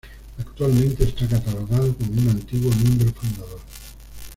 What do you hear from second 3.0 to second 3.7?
fundador.